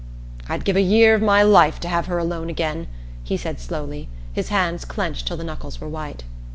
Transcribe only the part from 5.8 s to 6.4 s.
white.